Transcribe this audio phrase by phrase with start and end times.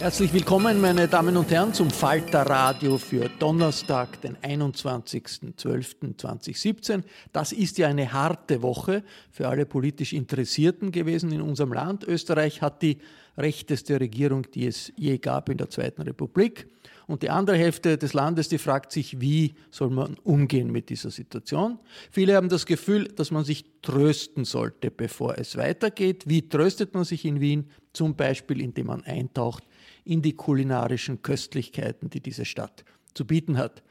[0.00, 7.02] Herzlich willkommen, meine Damen und Herren, zum Falter Radio für Donnerstag, den 21.12.2017.
[7.32, 12.04] Das ist ja eine harte Woche für alle politisch Interessierten gewesen in unserem Land.
[12.04, 12.98] Österreich hat die
[13.36, 16.68] rechteste Regierung, die es je gab in der Zweiten Republik.
[17.08, 21.10] Und die andere Hälfte des Landes, die fragt sich, wie soll man umgehen mit dieser
[21.10, 21.80] Situation.
[22.12, 26.28] Viele haben das Gefühl, dass man sich trösten sollte, bevor es weitergeht.
[26.28, 27.68] Wie tröstet man sich in Wien?
[27.94, 29.64] Zum Beispiel, indem man eintaucht
[30.04, 32.84] in die kulinarischen Köstlichkeiten, die diese Stadt
[33.14, 33.82] zu bieten hat.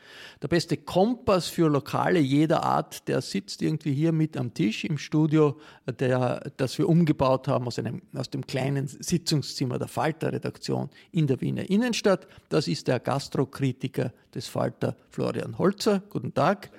[0.41, 4.97] Der beste Kompass für Lokale jeder Art, der sitzt irgendwie hier mit am Tisch im
[4.97, 5.59] Studio,
[5.99, 11.41] der, das wir umgebaut haben aus, einem, aus dem kleinen Sitzungszimmer der Falter-Redaktion in der
[11.41, 12.27] Wiener Innenstadt.
[12.47, 16.01] Das ist der Gastrokritiker des Falter Florian Holzer.
[16.09, 16.71] Guten Tag.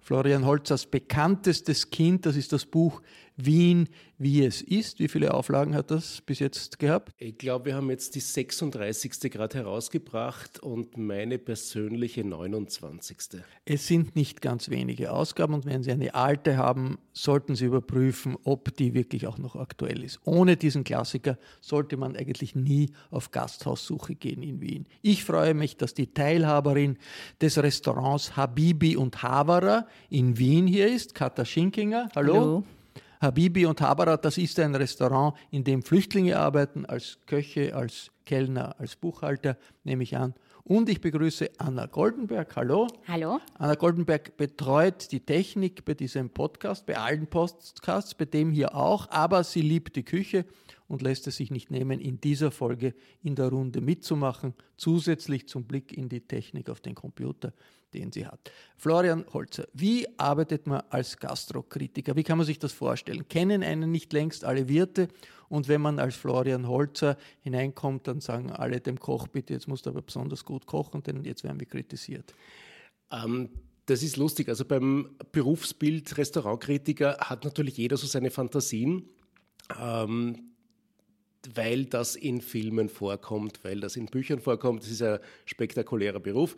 [0.00, 3.00] Florian Holzers bekanntestes Kind, das ist das Buch
[3.36, 5.00] Wien, wie es ist.
[5.00, 7.12] Wie viele Auflagen hat das bis jetzt gehabt?
[7.18, 9.30] Ich glaube, wir haben jetzt die 36.
[9.30, 13.42] gerade herausgebracht und meine persönliche 29.
[13.64, 18.36] Es sind nicht ganz wenige Ausgaben und wenn Sie eine alte haben, sollten Sie überprüfen,
[18.44, 20.20] ob die wirklich auch noch aktuell ist.
[20.24, 24.86] Ohne diesen Klassiker sollte man eigentlich nie auf Gasthaussuche gehen in Wien.
[25.02, 26.98] Ich freue mich, dass die Teilhaberin
[27.40, 32.10] des Restaurants Habibi und Havara in Wien hier ist, Katha Schinkinger.
[32.14, 32.34] Hallo.
[32.34, 32.64] Hallo.
[33.24, 38.78] Habibi und Habarat, das ist ein Restaurant, in dem Flüchtlinge arbeiten, als Köche, als Kellner,
[38.78, 40.34] als Buchhalter, nehme ich an.
[40.62, 42.54] Und ich begrüße Anna Goldenberg.
[42.54, 42.86] Hallo.
[43.08, 43.40] Hallo.
[43.58, 49.10] Anna Goldenberg betreut die Technik bei diesem Podcast, bei allen Podcasts, bei dem hier auch,
[49.10, 50.44] aber sie liebt die Küche
[50.88, 55.64] und lässt es sich nicht nehmen, in dieser Folge in der Runde mitzumachen, zusätzlich zum
[55.64, 57.52] Blick in die Technik auf den Computer
[57.94, 58.50] den sie hat.
[58.76, 62.16] Florian Holzer, wie arbeitet man als Gastrokritiker?
[62.16, 63.28] Wie kann man sich das vorstellen?
[63.28, 65.08] Kennen einen nicht längst alle Wirte
[65.48, 69.86] und wenn man als Florian Holzer hineinkommt, dann sagen alle dem Koch, bitte, jetzt musst
[69.86, 72.34] du aber besonders gut kochen, denn jetzt werden wir kritisiert.
[73.10, 73.50] Ähm,
[73.86, 74.48] das ist lustig.
[74.48, 79.08] Also beim Berufsbild Restaurantkritiker hat natürlich jeder so seine Fantasien.
[79.78, 80.53] Ähm,
[81.54, 84.82] weil das in Filmen vorkommt, weil das in Büchern vorkommt.
[84.82, 86.56] Das ist ein spektakulärer Beruf.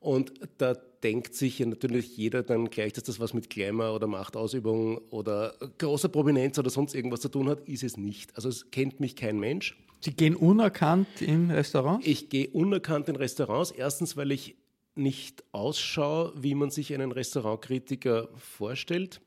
[0.00, 4.06] Und da denkt sich ja natürlich jeder dann gleich, dass das was mit Glamour oder
[4.06, 8.36] Machtausübung oder großer Prominenz oder sonst irgendwas zu tun hat, ist es nicht.
[8.36, 9.76] Also es kennt mich kein Mensch.
[10.00, 12.06] Sie gehen unerkannt in Restaurants?
[12.06, 13.70] Ich gehe unerkannt in Restaurants.
[13.70, 14.56] Erstens, weil ich
[14.94, 19.20] nicht ausschaue, wie man sich einen Restaurantkritiker vorstellt.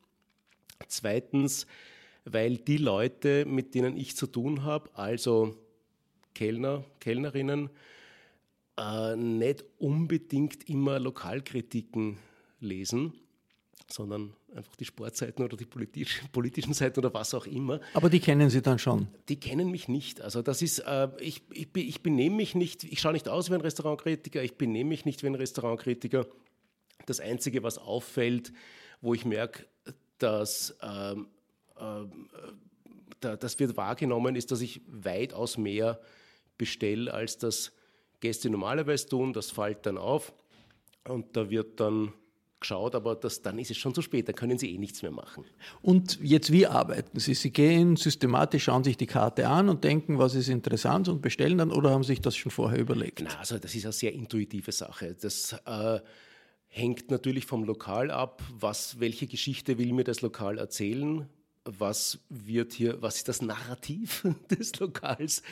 [0.88, 1.68] Zweitens,
[2.26, 5.56] weil die Leute, mit denen ich zu tun habe, also
[6.34, 7.70] Kellner, Kellnerinnen,
[8.78, 12.18] äh, nicht unbedingt immer Lokalkritiken
[12.60, 13.14] lesen,
[13.92, 17.80] sondern einfach die Sportseiten oder die politisch, politischen Seiten oder was auch immer.
[17.94, 19.08] Aber die kennen Sie dann schon?
[19.28, 20.22] Die kennen mich nicht.
[20.22, 23.56] Also das ist, äh, ich, ich, ich benehme mich nicht, ich schaue nicht aus wie
[23.56, 26.26] ein Restaurantkritiker, ich benehme mich nicht wie ein Restaurantkritiker.
[27.06, 28.54] Das Einzige, was auffällt,
[29.02, 29.66] wo ich merke,
[30.18, 31.39] dass ähm, äh,
[33.20, 36.00] das wird wahrgenommen, ist, dass ich weitaus mehr
[36.58, 37.72] bestelle, als das
[38.20, 39.34] Gäste normalerweise tun.
[39.34, 40.34] Das fällt dann auf
[41.08, 42.14] und da wird dann
[42.60, 45.12] geschaut, aber das, dann ist es schon zu spät, dann können Sie eh nichts mehr
[45.12, 45.46] machen.
[45.82, 47.34] Und jetzt, wie arbeiten Sie?
[47.34, 51.58] Sie gehen systematisch, schauen sich die Karte an und denken, was ist interessant und bestellen
[51.58, 53.22] dann oder haben Sie sich das schon vorher überlegt?
[53.24, 55.16] Na, also das ist eine sehr intuitive Sache.
[55.20, 56.00] Das äh,
[56.68, 61.30] hängt natürlich vom Lokal ab, was, welche Geschichte will mir das Lokal erzählen,
[61.66, 65.44] was wird hier, was ist das Narrativ des Lokals,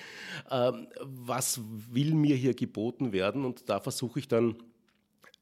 [0.50, 1.62] ähm, was
[1.92, 4.56] will mir hier geboten werden und da versuche ich dann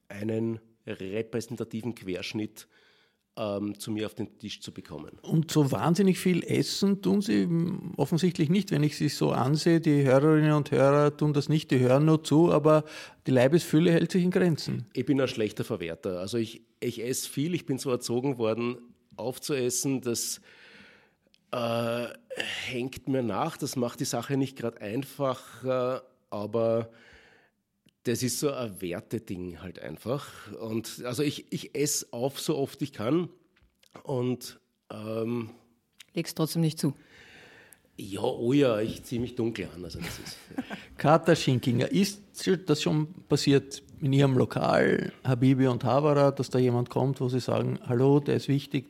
[0.08, 2.68] einen repräsentativen Querschnitt
[3.38, 5.18] ähm, zu mir auf den Tisch zu bekommen.
[5.22, 7.48] Und so wahnsinnig viel Essen tun Sie
[7.98, 9.82] offensichtlich nicht, wenn ich Sie so ansehe.
[9.82, 12.86] Die Hörerinnen und Hörer tun das nicht, die hören nur zu, aber
[13.28, 14.86] die Leibesfülle hält sich in Grenzen.
[14.94, 16.20] Ich bin ein schlechter Verwerter.
[16.20, 18.78] Also ich, ich esse viel, ich bin so erzogen worden,
[19.18, 20.42] aufzuessen, das
[21.52, 22.08] äh,
[22.68, 23.58] hängt mir nach.
[23.58, 26.90] Das macht die Sache nicht gerade einfacher, aber
[28.04, 30.52] das ist so ein Werteding halt einfach.
[30.60, 33.30] Und also ich, ich esse auf, so oft ich kann.
[34.04, 34.60] Und
[34.92, 35.50] ähm,
[36.14, 36.94] legst trotzdem nicht zu.
[37.98, 39.84] Ja, oh ja, ich ziehe mich dunkel an.
[39.84, 40.64] Also das ist, ja.
[40.98, 42.22] Kater Schinkinger, ist
[42.66, 47.40] das schon passiert in Ihrem Lokal, Habibi und Havara, dass da jemand kommt, wo Sie
[47.40, 48.86] sagen, hallo, der ist wichtig,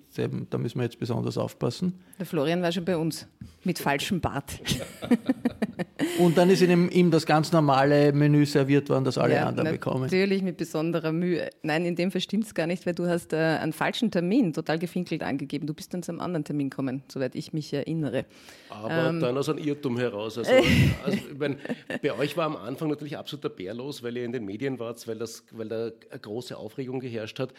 [0.49, 1.93] da müssen wir jetzt besonders aufpassen?
[2.19, 3.27] Der Florian war schon bei uns,
[3.65, 4.59] mit falschem Bart.
[6.19, 9.71] Und dann ist ihm, ihm das ganz normale Menü serviert worden, das alle ja, anderen
[9.71, 10.03] bekommen.
[10.03, 11.49] Natürlich mit besonderer Mühe.
[11.63, 14.53] Nein, in dem Fall stimmt es gar nicht, weil du hast äh, einen falschen Termin
[14.53, 15.67] total gefinkelt angegeben.
[15.67, 18.25] Du bist dann zu einem anderen Termin gekommen, soweit ich mich erinnere.
[18.69, 20.37] Aber ähm, dann aus einem Irrtum heraus.
[20.37, 20.51] Also,
[21.03, 21.57] also ich mein,
[22.01, 25.07] bei euch war am Anfang natürlich absoluter Bär los, weil ihr in den Medien wart,
[25.07, 27.53] weil, das, weil da eine große Aufregung geherrscht hat.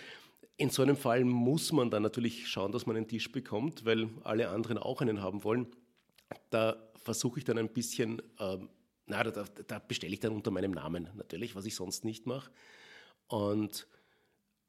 [0.59, 4.09] In so einem Fall muss man dann natürlich schauen, dass man einen Tisch bekommt, weil
[4.25, 5.67] alle anderen auch einen haben wollen.
[6.50, 8.69] Da versuche ich dann ein bisschen, ähm,
[9.06, 12.50] na, da, da bestelle ich dann unter meinem Namen natürlich, was ich sonst nicht mache.
[13.28, 13.87] Und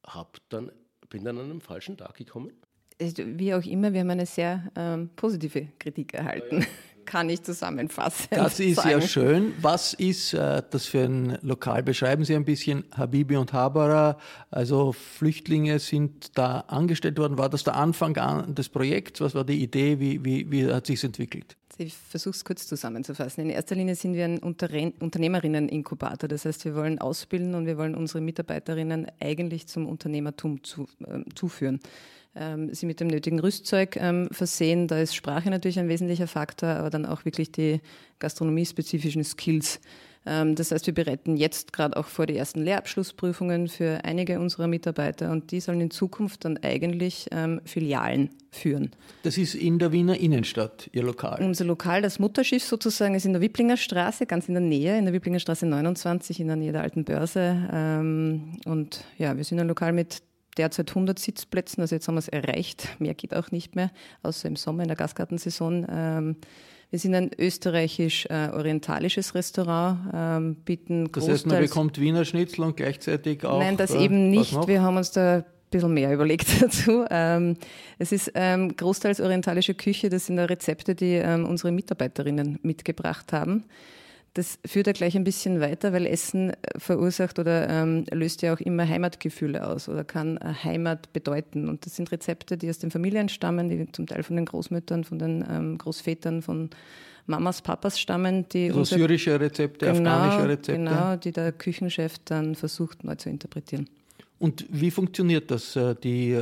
[0.04, 0.72] hab dann,
[1.08, 2.52] bin dann an einem falschen Tag gekommen.
[3.00, 6.66] Wie auch immer, wir haben eine sehr ähm, positive Kritik erhalten.
[7.08, 8.26] Kann ich zusammenfassen.
[8.30, 8.90] Das ist sagen.
[8.90, 9.54] ja schön.
[9.62, 11.82] Was ist äh, das für ein Lokal?
[11.82, 14.18] Beschreiben Sie ein bisschen Habibi und Habara.
[14.50, 17.38] Also Flüchtlinge sind da angestellt worden.
[17.38, 18.12] War das der Anfang
[18.54, 19.22] des Projekts?
[19.22, 19.98] Was war die Idee?
[19.98, 21.56] Wie, wie, wie hat sich entwickelt?
[21.78, 23.44] Ich versuche es kurz zusammenzufassen.
[23.44, 26.28] In erster Linie sind wir ein Unternehmerinnen-Inkubator.
[26.28, 31.20] Das heißt, wir wollen ausbilden und wir wollen unsere Mitarbeiterinnen eigentlich zum Unternehmertum zu, äh,
[31.34, 31.80] zuführen.
[32.34, 34.86] Ähm, sie mit dem nötigen Rüstzeug ähm, versehen.
[34.86, 37.80] Da ist Sprache natürlich ein wesentlicher Faktor, aber dann auch wirklich die
[38.18, 39.80] gastronomiespezifischen Skills
[40.28, 44.66] ähm, das heißt, wir bereiten jetzt gerade auch vor die ersten Lehrabschlussprüfungen für einige unserer
[44.66, 48.90] Mitarbeiter und die sollen in Zukunft dann eigentlich ähm, Filialen führen.
[49.22, 51.42] Das ist in der Wiener Innenstadt, Ihr Lokal?
[51.42, 55.04] Unser Lokal, das Mutterschiff sozusagen, ist in der Wiblinger Straße, ganz in der Nähe, in
[55.04, 57.68] der Wiblinger Straße 29, in der Nähe der alten Börse.
[57.72, 60.22] Ähm, und ja, wir sind ein Lokal mit
[60.58, 62.88] derzeit 100 Sitzplätzen, also jetzt haben wir es erreicht.
[62.98, 63.90] Mehr geht auch nicht mehr,
[64.22, 66.36] außer im Sommer in der Gasgartensaison.
[66.90, 72.78] Wir sind ein österreichisch-orientalisches äh, Restaurant, ähm, bieten Das heißt, man bekommt Wiener Schnitzel und
[72.78, 73.58] gleichzeitig auch...
[73.58, 74.66] Nein, das äh, eben nicht.
[74.66, 77.04] Wir haben uns da ein bisschen mehr überlegt dazu.
[77.10, 77.58] Ähm,
[77.98, 83.64] es ist ähm, großteils orientalische Küche, das sind Rezepte, die ähm, unsere Mitarbeiterinnen mitgebracht haben.
[84.34, 88.54] Das führt ja gleich ein bisschen weiter, weil Essen äh, verursacht oder ähm, löst ja
[88.54, 91.68] auch immer Heimatgefühle aus oder kann äh, Heimat bedeuten.
[91.68, 95.04] Und das sind Rezepte, die aus den Familien stammen, die zum Teil von den Großmüttern,
[95.04, 96.70] von den ähm, Großvätern, von
[97.26, 100.72] Mamas, Papas stammen, die also syrische Rezepte, genau, afghanische Rezepte.
[100.72, 103.88] Genau, die der Küchenchef dann versucht neu zu interpretieren.
[104.38, 106.38] Und wie funktioniert das, äh, die,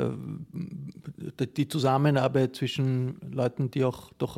[1.57, 4.37] die Zusammenarbeit zwischen Leuten, die auch doch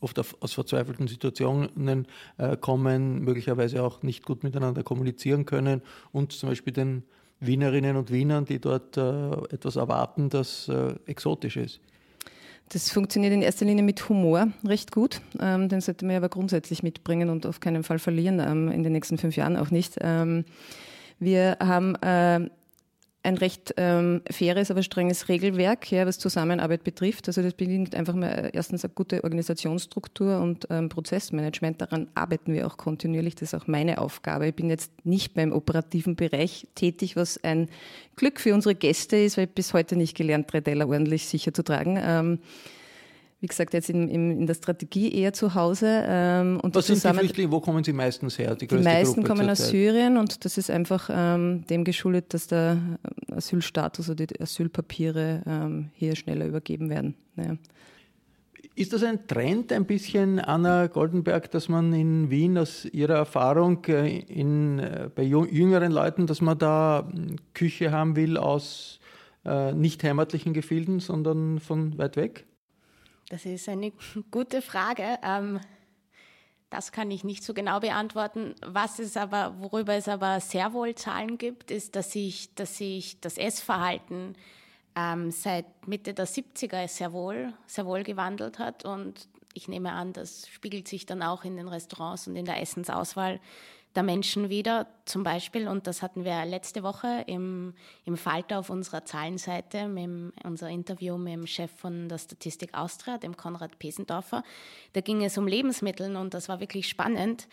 [0.00, 6.48] oft aus verzweifelten Situationen äh, kommen, möglicherweise auch nicht gut miteinander kommunizieren können und zum
[6.48, 7.02] Beispiel den
[7.40, 11.80] Wienerinnen und Wienern, die dort äh, etwas erwarten, das äh, exotisch ist.
[12.70, 15.22] Das funktioniert in erster Linie mit Humor recht gut.
[15.40, 18.92] Ähm, den sollte man aber grundsätzlich mitbringen und auf keinen Fall verlieren, ähm, in den
[18.92, 19.96] nächsten fünf Jahren auch nicht.
[20.00, 20.44] Ähm,
[21.18, 21.96] wir haben
[23.24, 27.26] ein recht ähm, faires, aber strenges Regelwerk, ja, was Zusammenarbeit betrifft.
[27.26, 31.80] Also das bedingt einfach mal äh, erstens eine gute Organisationsstruktur und ähm, Prozessmanagement.
[31.80, 33.34] Daran arbeiten wir auch kontinuierlich.
[33.34, 34.48] Das ist auch meine Aufgabe.
[34.48, 37.68] Ich bin jetzt nicht beim operativen Bereich tätig, was ein
[38.14, 41.52] Glück für unsere Gäste ist, weil ich bis heute nicht gelernt, drei Teller ordentlich sicher
[41.52, 41.98] zu tragen.
[42.00, 42.38] Ähm,
[43.40, 46.04] wie gesagt, jetzt in, in, in der Strategie eher zu Hause.
[46.06, 47.52] Ähm, und Was sind die Flüchtlinge?
[47.52, 48.56] Wo kommen sie meistens her?
[48.56, 52.48] Die, die meisten Gruppe kommen aus Syrien und das ist einfach ähm, dem geschuldet, dass
[52.48, 52.78] der
[53.30, 57.14] Asylstatus oder die Asylpapiere ähm, hier schneller übergeben werden.
[57.36, 57.56] Ja.
[58.74, 63.84] Ist das ein Trend ein bisschen, Anna Goldenberg, dass man in Wien aus Ihrer Erfahrung
[63.86, 68.98] äh, in, äh, bei jüngeren Leuten, dass man da hm, Küche haben will aus
[69.44, 72.46] äh, nicht heimatlichen Gefilden, sondern von weit weg?
[73.28, 73.92] Das ist eine
[74.30, 75.18] gute Frage.
[75.22, 75.60] Ähm,
[76.70, 78.54] das kann ich nicht so genau beantworten.
[78.64, 83.20] Was es aber, worüber es aber sehr wohl Zahlen gibt, ist, dass sich, dass sich
[83.20, 84.36] das Essverhalten
[84.94, 88.84] ähm, seit Mitte der 70er sehr wohl, sehr wohl gewandelt hat.
[88.84, 92.60] Und ich nehme an, das spiegelt sich dann auch in den Restaurants und in der
[92.60, 93.40] Essensauswahl
[93.98, 94.86] der Menschen wieder.
[95.06, 97.74] Zum Beispiel, und das hatten wir letzte Woche im,
[98.04, 103.18] im Falter auf unserer Zahlenseite, mit unser Interview mit dem Chef von der Statistik Austria,
[103.18, 104.44] dem Konrad Pesendorfer.
[104.92, 107.48] Da ging es um Lebensmittel und das war wirklich spannend,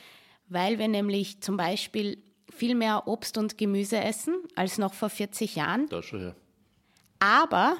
[0.47, 2.19] weil wir nämlich zum Beispiel
[2.53, 5.89] viel mehr Obst und Gemüse essen als noch vor 40 Jahren.
[5.89, 6.35] Das schon, ja.
[7.17, 7.77] Aber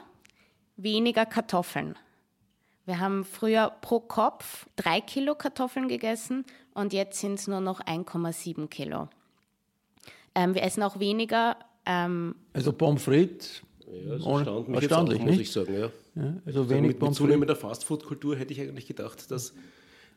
[0.76, 2.00] weniger Kartoffeln.
[2.88, 7.82] Wir haben früher pro Kopf drei Kilo Kartoffeln gegessen und jetzt sind es nur noch
[7.82, 9.08] 1,7 Kilo.
[10.36, 11.58] Ähm, wir essen auch weniger.
[11.86, 13.64] Ähm, also Pommes frites.
[13.88, 15.74] Ja, das erstaunt mich erstaunlich, auch, muss ich sagen.
[15.74, 15.80] Ja.
[15.80, 15.92] ja
[16.46, 19.54] also, also wenig mit, mit zunehmender Fastfood-Kultur hätte ich eigentlich gedacht, dass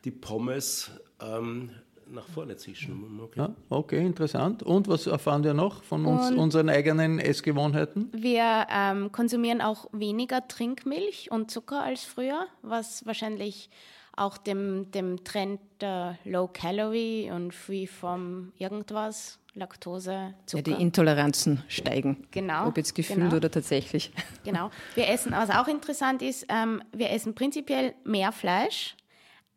[0.03, 1.71] die Pommes ähm,
[2.11, 3.19] nach vorne zischen.
[3.21, 3.39] Okay.
[3.39, 4.63] Ja, okay, interessant.
[4.63, 8.09] Und was erfahren wir noch von uns, unseren eigenen Essgewohnheiten?
[8.11, 13.69] Wir ähm, konsumieren auch weniger Trinkmilch und Zucker als früher, was wahrscheinlich
[14.19, 20.69] auch dem, dem Trend der Low Calorie und Free from irgendwas, Laktose, Zucker.
[20.69, 22.27] Ja, die Intoleranzen steigen.
[22.31, 22.67] Genau.
[22.67, 23.35] Ob jetzt gefühlt genau.
[23.35, 24.11] oder tatsächlich.
[24.43, 24.71] Genau.
[24.95, 28.95] Wir essen, was auch interessant ist, ähm, wir essen prinzipiell mehr Fleisch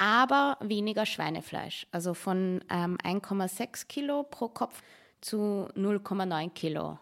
[0.02, 1.86] aber weniger Schweinefleisch.
[1.92, 4.82] Also von ähm, 1,6 Kilo pro Kopf
[5.20, 6.98] zu 0,9 Kilo.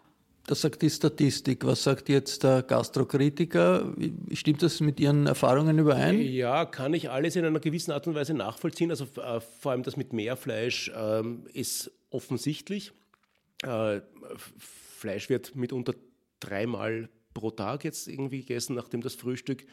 [0.51, 1.65] Das sagt die Statistik.
[1.65, 3.95] Was sagt jetzt der Gastrokritiker?
[4.33, 6.19] Stimmt das mit Ihren Erfahrungen überein?
[6.19, 8.89] Ja, kann ich alles in einer gewissen Art und Weise nachvollziehen.
[8.89, 12.91] Also äh, vor allem das mit mehr Fleisch ähm, ist offensichtlich.
[13.63, 14.01] Äh,
[14.57, 15.93] Fleisch wird mitunter
[16.41, 19.65] dreimal pro Tag jetzt irgendwie gegessen, nachdem das Frühstück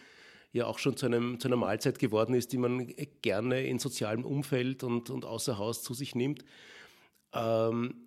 [0.53, 2.87] ja auch schon zu, einem, zu einer Mahlzeit geworden ist, die man
[3.21, 6.45] gerne in sozialem Umfeld und, und außer Haus zu sich nimmt.
[7.33, 8.07] Ähm,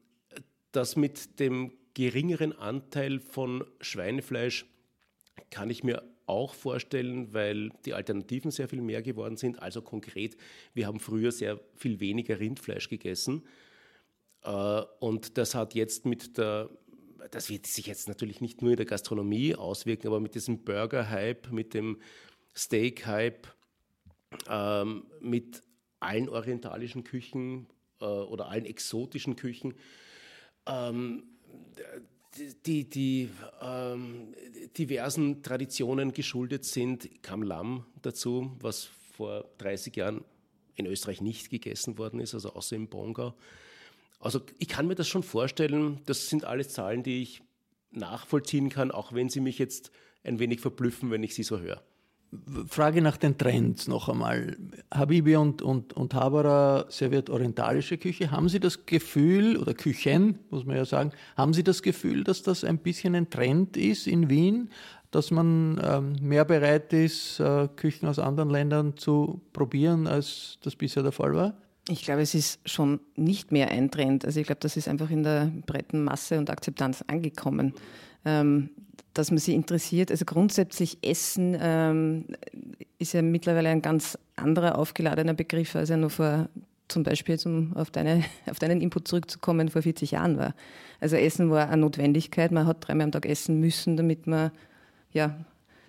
[0.72, 4.66] das mit dem geringeren Anteil von Schweinefleisch
[5.50, 9.62] kann ich mir auch vorstellen, weil die Alternativen sehr viel mehr geworden sind.
[9.62, 10.38] Also konkret,
[10.74, 13.44] wir haben früher sehr viel weniger Rindfleisch gegessen.
[14.44, 16.70] Äh, und das hat jetzt mit der,
[17.32, 21.52] das wird sich jetzt natürlich nicht nur in der Gastronomie auswirken, aber mit diesem Burger-Hype,
[21.52, 21.98] mit dem
[22.56, 23.48] Steak-Hype
[24.50, 25.64] ähm, mit
[26.00, 27.68] allen orientalischen Küchen
[28.00, 29.74] äh, oder allen exotischen Küchen.
[30.66, 31.24] Ähm,
[32.66, 33.30] die, die
[33.62, 34.34] ähm,
[34.78, 40.24] diversen Traditionen geschuldet sind, kam Lamm dazu, was vor 30 Jahren
[40.76, 43.36] in Österreich nicht gegessen worden ist, also außer im Bongau.
[44.20, 47.42] Also ich kann mir das schon vorstellen, das sind alles Zahlen, die ich
[47.92, 49.92] nachvollziehen kann, auch wenn sie mich jetzt
[50.24, 51.84] ein wenig verblüffen, wenn ich sie so höre.
[52.68, 54.56] Frage nach den Trends noch einmal.
[54.90, 58.32] Habibi und, und, und Habara serviert orientalische Küche.
[58.32, 62.42] Haben Sie das Gefühl, oder Küchen, muss man ja sagen, haben Sie das Gefühl, dass
[62.42, 64.70] das ein bisschen ein Trend ist in Wien,
[65.12, 70.78] dass man ähm, mehr bereit ist, äh, Küchen aus anderen Ländern zu probieren, als das
[70.78, 71.54] bisher der Fall war?
[71.92, 74.24] Ich glaube, es ist schon nicht mehr ein Trend.
[74.24, 77.74] Also ich glaube, das ist einfach in der breiten Masse und Akzeptanz angekommen.
[78.24, 78.70] Ähm,
[79.14, 80.10] dass man sie interessiert.
[80.10, 82.26] Also grundsätzlich Essen ähm,
[82.98, 86.48] ist ja mittlerweile ein ganz anderer aufgeladener Begriff, als er nur vor
[86.88, 90.56] zum Beispiel, um auf, deine, auf deinen Input zurückzukommen, vor 40 Jahren war.
[91.02, 92.52] Also Essen war eine Notwendigkeit.
[92.52, 94.52] Man hat dreimal am Tag essen müssen, damit man
[95.12, 95.36] ja,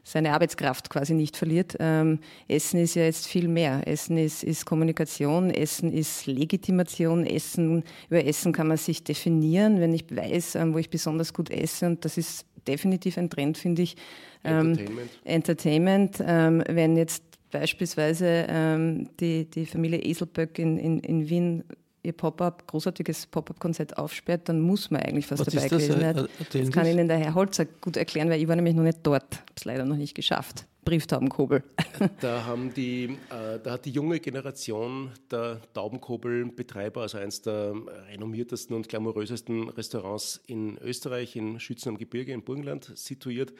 [0.04, 1.76] seine Arbeitskraft quasi nicht verliert.
[1.78, 2.18] Ähm,
[2.48, 3.86] Essen ist ja jetzt viel mehr.
[3.86, 9.94] Essen ist, ist Kommunikation, Essen ist Legitimation, Essen, über Essen kann man sich definieren, wenn
[9.94, 11.86] ich weiß, ähm, wo ich besonders gut esse.
[11.86, 13.96] Und das ist definitiv ein Trend, finde ich.
[14.44, 15.10] Ähm, Entertainment.
[15.24, 16.24] Entertainment.
[16.26, 21.64] Ähm, wenn jetzt beispielsweise ähm, die, die Familie Eselböck in, in, in Wien
[22.02, 25.82] ihr Pop-up, großartiges Pop-up-Konzept aufsperrt, dann muss man eigentlich fast Was dabei ist das?
[25.82, 26.28] gewesen sein.
[26.52, 26.86] Das kann?
[26.86, 29.36] Ihnen der Herr Holzer gut erklären, weil ich war nämlich noch nicht dort.
[29.36, 30.66] Habe es leider noch nicht geschafft.
[30.84, 31.62] Brieftaubenkobel.
[32.20, 37.74] Da, haben die, äh, da hat die junge Generation der Taubenkobelbetreiber, also eines der
[38.08, 43.52] renommiertesten und glamourösesten Restaurants in Österreich, in Schützen am Gebirge, im Burgenland situiert,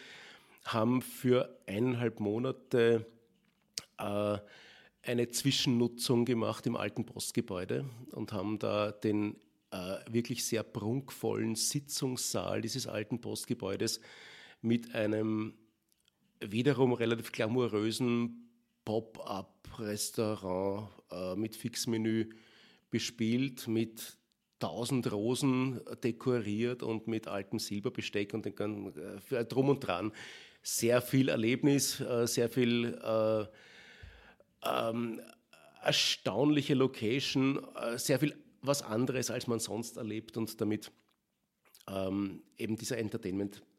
[0.64, 3.06] haben für eineinhalb Monate
[3.99, 4.38] äh,
[5.02, 9.37] eine Zwischennutzung gemacht im alten Postgebäude und haben da den
[9.71, 14.00] äh, wirklich sehr prunkvollen Sitzungssaal dieses alten Postgebäudes
[14.61, 15.54] mit einem
[16.40, 18.49] wiederum relativ glamourösen
[18.85, 22.28] Pop-up-Restaurant äh, mit Fixmenü
[22.90, 24.18] bespielt, mit
[24.59, 28.92] tausend Rosen dekoriert und mit altem Silberbesteck und den gan-
[29.30, 30.12] äh, drum und dran.
[30.62, 33.47] Sehr viel Erlebnis, äh, sehr viel äh,
[34.64, 35.21] ähm,
[35.83, 40.92] erstaunliche Location, äh, sehr viel was anderes, als man sonst erlebt und damit
[41.88, 42.97] ähm, eben dieser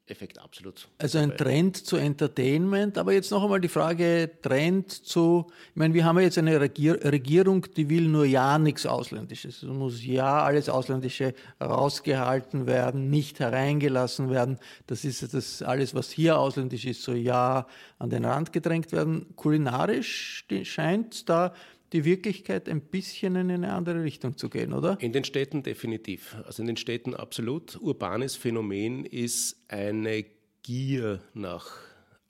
[0.03, 0.87] Entertainment-Effekt absolut.
[0.97, 5.93] Also ein Trend zu Entertainment, aber jetzt noch einmal die Frage, Trend zu, ich meine,
[5.93, 9.63] wir haben ja jetzt eine Regier Regierung, die will nur ja nichts Ausländisches.
[9.63, 14.59] Es muss ja alles Ausländische rausgehalten werden, nicht hereingelassen werden.
[14.87, 17.67] Das ist das alles, was hier ausländisch ist, so ja
[17.99, 19.35] an den Rand gedrängt werden.
[19.35, 21.53] Kulinarisch scheint da
[21.93, 24.97] die Wirklichkeit ein bisschen in eine andere Richtung zu gehen, oder?
[24.99, 26.35] In den Städten definitiv.
[26.45, 27.79] Also in den Städten absolut.
[27.79, 30.25] Urbanes Phänomen ist eine
[30.63, 31.77] Gier nach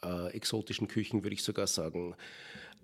[0.03, 2.15] äh, exotischen Küchen, würde ich sogar sagen.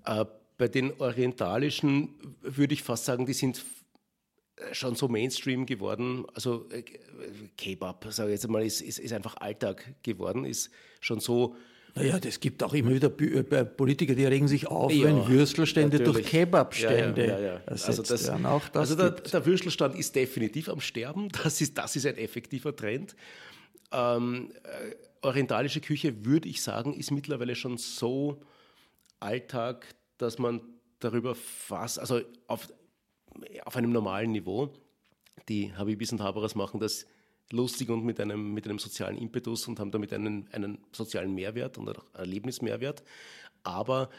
[0.06, 0.26] Äh,
[0.58, 2.10] bei den orientalischen
[2.42, 6.26] würde ich fast sagen, die sind f- schon so Mainstream geworden.
[6.34, 6.84] Also äh,
[7.58, 10.70] Kebab, sage ich jetzt mal, ist, ist, ist einfach Alltag geworden, ist
[11.02, 11.56] schon so
[12.00, 15.98] Naja, das gibt auch immer wieder äh, Politiker, die regen sich auf, Ja, wenn Würstelstände
[15.98, 16.28] durch natürlich.
[16.28, 18.46] Kebabstände Ja, ja, ersetzt Also, das, werden.
[18.46, 21.30] Auch das also der, der Würstelstand ist definitiv am Sterben.
[21.44, 23.16] Das ist, das ist ein effektiver Trend.
[23.92, 28.42] Ähm, äh, orientalische Küche, würde ich sagen, ist mittlerweile schon so
[29.20, 29.86] Alltag,
[30.18, 30.62] dass man
[31.00, 32.68] darüber fast, also auf,
[33.66, 34.70] auf einem normalen Niveau,
[35.48, 37.06] die Habibis und Haberas machen das
[37.52, 41.78] lustig und mit einem, mit einem sozialen Impetus und haben damit einen, einen sozialen Mehrwert
[41.78, 43.04] und Erlebnismehrwert.
[43.64, 44.10] Aber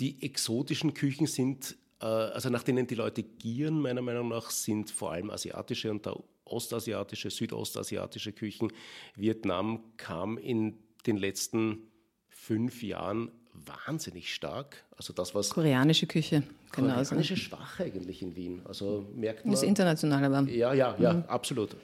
[0.00, 4.90] die exotischen Küchen sind, äh, also nach denen die Leute gieren, meiner Meinung nach, sind
[4.90, 8.72] vor allem asiatische und da ostasiatische, südostasiatische Küchen.
[9.16, 11.90] Vietnam kam in den letzten
[12.28, 14.84] fünf Jahren wahnsinnig stark.
[14.96, 16.42] Also das, was Koreanische Küche,
[16.72, 17.10] genauso.
[17.10, 18.62] koreanische schwach eigentlich in Wien.
[18.64, 19.52] Also merkt man.
[19.52, 21.76] Das ist international, aber Ja, ja, ja, absolut.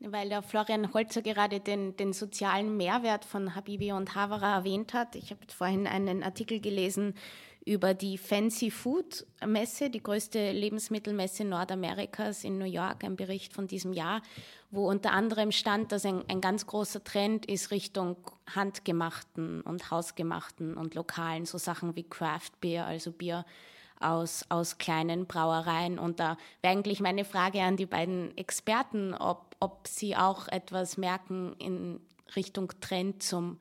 [0.00, 5.16] Weil der Florian Holzer gerade den, den sozialen Mehrwert von Habibi und Havara erwähnt hat.
[5.16, 7.14] Ich habe vorhin einen Artikel gelesen
[7.66, 13.66] über die Fancy Food Messe, die größte Lebensmittelmesse Nordamerikas in New York, ein Bericht von
[13.66, 14.22] diesem Jahr,
[14.70, 18.16] wo unter anderem stand, dass ein, ein ganz großer Trend ist Richtung
[18.54, 23.44] handgemachten und hausgemachten und lokalen, so Sachen wie Craft Beer, also Bier
[24.00, 25.98] aus, aus kleinen Brauereien.
[25.98, 30.96] Und da wäre eigentlich meine Frage an die beiden Experten, ob, ob sie auch etwas
[30.96, 32.00] merken in
[32.34, 33.58] Richtung Trend zum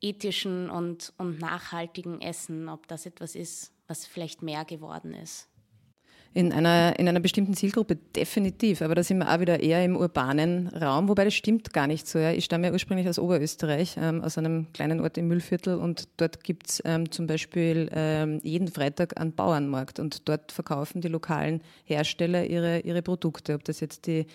[0.00, 5.48] ethischen und, und nachhaltigen Essen, ob das etwas ist, was vielleicht mehr geworden ist.
[6.34, 9.96] In einer, in einer bestimmten Zielgruppe definitiv, aber da sind wir auch wieder eher im
[9.96, 12.18] urbanen Raum, wobei das stimmt gar nicht so.
[12.18, 12.30] Ja.
[12.30, 16.44] Ich stamme ja ursprünglich aus Oberösterreich, ähm, aus einem kleinen Ort im Müllviertel und dort
[16.44, 22.44] gibt's ähm, zum Beispiel ähm, jeden Freitag einen Bauernmarkt und dort verkaufen die lokalen Hersteller
[22.44, 24.26] ihre, ihre Produkte, ob das jetzt die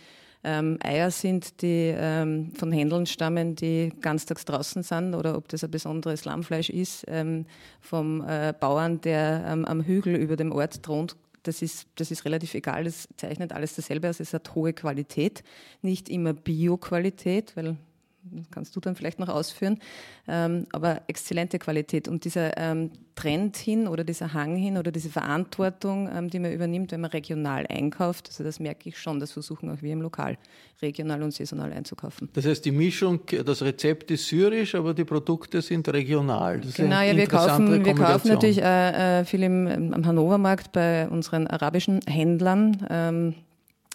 [0.44, 5.64] ähm, Eier sind, die ähm, von Händeln stammen, die ganztags draußen sind, oder ob das
[5.64, 7.46] ein besonderes Lammfleisch ist ähm,
[7.80, 11.16] vom äh, Bauern, der ähm, am Hügel über dem Ort thront.
[11.44, 14.20] Das ist, das ist relativ egal, das zeichnet alles dasselbe aus.
[14.20, 15.44] Es hat hohe Qualität,
[15.82, 17.78] nicht immer Bio-Qualität, weil
[18.24, 19.80] das kannst du dann vielleicht noch ausführen,
[20.28, 22.08] ähm, aber exzellente Qualität.
[22.08, 26.52] Und dieser ähm, Trend hin oder dieser Hang hin oder diese Verantwortung, ähm, die man
[26.54, 30.02] übernimmt, wenn man regional einkauft, also das merke ich schon, das versuchen auch wir im
[30.02, 30.38] Lokal,
[30.82, 32.30] regional und saisonal einzukaufen.
[32.34, 36.60] Das heißt, die Mischung, das Rezept ist syrisch, aber die Produkte sind regional.
[36.60, 40.06] Das ist Genau, eine ja, wir kaufen, wir kaufen natürlich äh, äh, viel im, am
[40.06, 43.36] Hannovermarkt bei unseren arabischen Händlern.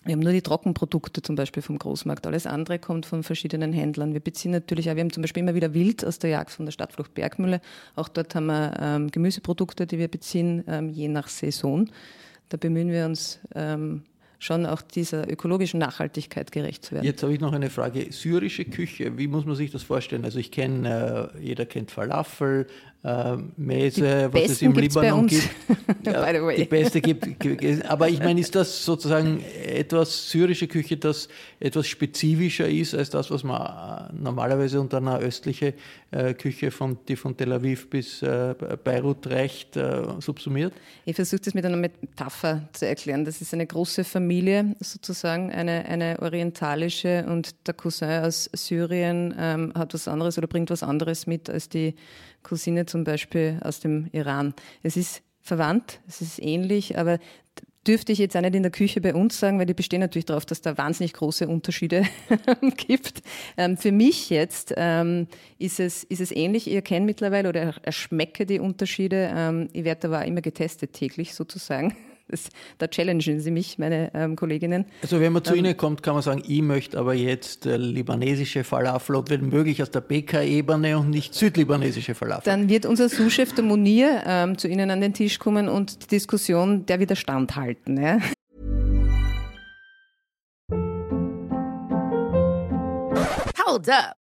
[0.07, 2.29] Wir haben nur die Trockenprodukte zum Beispiel vom Großmarkt.
[2.29, 4.13] Alles andere kommt von verschiedenen Händlern.
[4.13, 6.65] Wir beziehen natürlich auch, wir haben zum Beispiel immer wieder Wild aus der Jagd von
[6.65, 7.61] der Stadtflucht Bergmühle.
[7.97, 11.91] Auch dort haben wir ähm, Gemüseprodukte, die wir beziehen, ähm, je nach Saison.
[12.51, 14.03] Da bemühen wir uns ähm,
[14.39, 17.05] schon auch dieser ökologischen Nachhaltigkeit gerecht zu werden.
[17.05, 18.13] Jetzt habe ich noch eine Frage.
[18.13, 20.25] Syrische Küche, wie muss man sich das vorstellen?
[20.25, 22.69] Also ich kenne, äh, jeder kennt Falafel,
[23.03, 25.49] äh, Mese, was es im Libanon gibt.
[26.05, 27.89] ja, die beste gibt.
[27.89, 31.29] Aber ich meine, ist das sozusagen etwas syrische Küche, das
[31.61, 35.75] etwas spezifischer ist als das, was man äh, normalerweise unter einer östlichen
[36.11, 40.73] äh, Küche, von, die von Tel Aviv bis äh, Beirut reicht, äh, subsumiert?
[41.05, 43.25] Ich versuche das mit einer Metapher zu erklären.
[43.25, 49.73] Das ist eine große Familie sozusagen, eine, eine orientalische und der Cousin aus Syrien ähm,
[49.75, 51.95] hat was anderes oder bringt was anderes mit als die
[52.47, 54.55] Cousine zum Beispiel aus dem Iran.
[54.83, 57.19] Es ist verwandt, es ist ähnlich, aber
[57.87, 60.25] dürfte ich jetzt auch nicht in der Küche bei uns sagen, weil die bestehen natürlich
[60.25, 62.05] darauf, dass da wahnsinnig große Unterschiede
[62.77, 63.23] gibt.
[63.57, 65.29] Ähm, für mich jetzt ähm,
[65.59, 66.67] ist, es, ist es ähnlich.
[66.67, 69.31] Ich erkenne mittlerweile oder erschmecke die Unterschiede.
[69.35, 71.97] Ähm, ich werde aber immer getestet täglich sozusagen.
[72.29, 74.87] Das, da challengen sie mich, meine ähm, Kolleginnen.
[75.03, 77.77] Also wenn man zu ähm, Ihnen kommt, kann man sagen, ich möchte aber jetzt äh,
[77.77, 82.43] libanesische Falafel und wenn möglich aus der BK-Ebene und nicht südlibanesische Falafel.
[82.45, 86.09] Dann wird unser Sous-Chef der Munir ähm, zu Ihnen an den Tisch kommen und die
[86.09, 88.03] Diskussion der Widerstand halten.
[88.03, 88.19] Ja?
[93.67, 94.26] Hold up.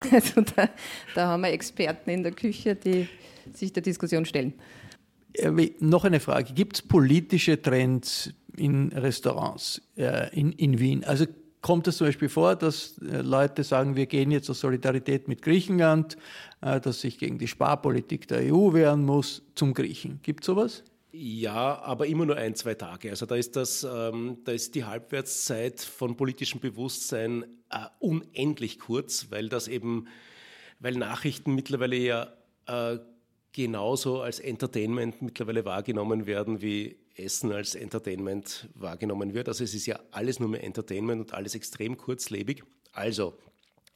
[0.12, 0.68] Also da,
[1.14, 3.08] da haben wir Experten in der Küche, die
[3.52, 4.54] sich der Diskussion stellen.
[5.34, 6.52] Äh, noch eine Frage.
[6.52, 11.04] Gibt es politische Trends in Restaurants äh, in, in Wien?
[11.04, 11.26] Also
[11.60, 15.42] kommt es zum Beispiel vor, dass äh, Leute sagen, wir gehen jetzt aus Solidarität mit
[15.42, 16.16] Griechenland,
[16.60, 20.18] dass sich gegen die Sparpolitik der EU wehren muss, zum Griechen?
[20.22, 20.82] Gibt es sowas?
[21.10, 23.10] Ja, aber immer nur ein, zwei Tage.
[23.10, 29.30] Also da ist, das, ähm, da ist die Halbwertszeit von politischem Bewusstsein äh, unendlich kurz,
[29.30, 30.06] weil das eben,
[30.80, 32.32] weil Nachrichten mittlerweile ja
[32.66, 32.98] äh,
[33.52, 39.48] genauso als Entertainment mittlerweile wahrgenommen werden, wie Essen als Entertainment wahrgenommen wird.
[39.48, 42.62] Also es ist ja alles nur mehr Entertainment und alles extrem kurzlebig.
[42.92, 43.38] Also,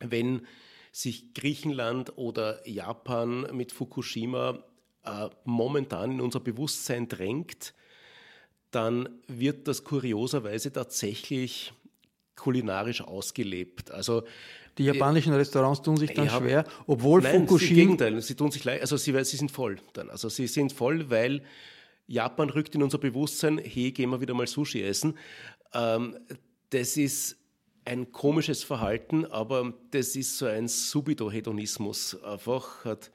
[0.01, 0.47] wenn
[0.93, 4.65] sich Griechenland oder Japan mit Fukushima
[5.05, 7.75] äh, momentan in unser Bewusstsein drängt,
[8.71, 11.73] dann wird das kurioserweise tatsächlich
[12.37, 13.91] kulinarisch ausgelebt.
[13.91, 14.23] Also
[14.79, 17.71] die japanischen Restaurants tun sich dann ja, schwer, obwohl nein, Fukushima.
[17.71, 20.09] Im Gegenteil, sie tun sich leicht, also sie, sie sind voll dann.
[20.09, 21.43] Also sie sind voll, weil
[22.07, 25.19] Japan rückt in unser Bewusstsein, hey, gehen wir wieder mal Sushi essen.
[25.75, 26.17] Ähm,
[26.71, 27.37] das ist
[27.85, 32.23] ein komisches Verhalten, aber das ist so ein Subito-Hedonismus.
[32.23, 33.11] Einfach hat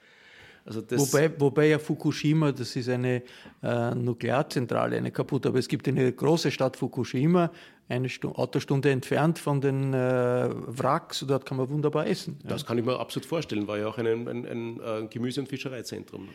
[0.67, 3.23] also wobei, wobei ja Fukushima, das ist eine
[3.63, 7.51] äh, Nuklearzentrale, eine kaputte, aber es gibt eine große Stadt Fukushima,
[7.89, 12.37] eine Stunde, Autostunde entfernt von den äh, Wracks, dort kann man wunderbar essen.
[12.43, 12.67] Das ja.
[12.67, 16.27] kann ich mir absolut vorstellen, war ja auch ein, ein, ein, ein Gemüse- und Fischereizentrum.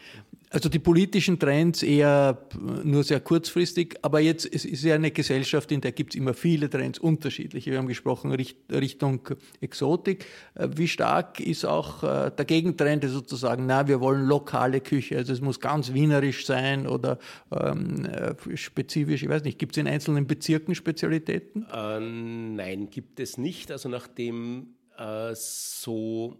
[0.50, 2.38] Also die politischen Trends eher
[2.84, 6.34] nur sehr kurzfristig, aber jetzt es ist ja eine Gesellschaft, in der gibt es immer
[6.34, 7.70] viele Trends, unterschiedliche.
[7.70, 8.32] Wir haben gesprochen
[8.70, 9.20] Richtung
[9.60, 10.26] Exotik.
[10.54, 15.32] Äh, wie stark ist auch äh, der Gegentrend sozusagen, na, wir wollen lokale Küche, also
[15.32, 17.18] es muss ganz wienerisch sein oder
[17.50, 21.41] ähm, äh, spezifisch, ich weiß nicht, gibt es in einzelnen Bezirken Spezialitäten?
[21.42, 21.66] Städten?
[21.72, 23.70] Äh, nein, gibt es nicht.
[23.70, 26.36] Also nachdem äh, so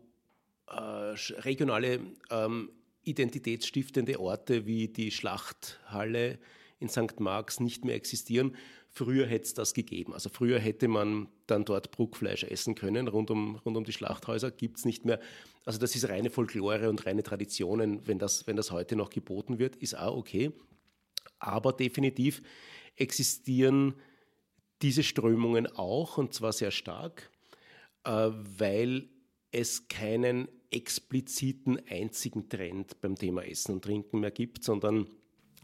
[0.69, 0.75] äh,
[1.41, 2.71] regionale ähm,
[3.05, 6.39] identitätsstiftende Orte wie die Schlachthalle
[6.79, 7.21] in St.
[7.21, 8.57] Marx nicht mehr existieren,
[8.95, 10.13] Früher hätte es das gegeben.
[10.13, 14.51] Also früher hätte man dann dort Bruckfleisch essen können, rund um, rund um die Schlachthäuser
[14.51, 15.19] gibt es nicht mehr.
[15.65, 18.07] Also das ist reine Folklore und reine Traditionen.
[18.07, 20.53] Wenn das, wenn das heute noch geboten wird, ist auch okay.
[21.39, 22.43] Aber definitiv
[22.97, 23.95] existieren
[24.83, 27.31] diese Strömungen auch, und zwar sehr stark,
[28.05, 29.09] äh, weil
[29.51, 35.07] es keinen expliziten einzigen Trend beim Thema Essen und Trinken mehr gibt, sondern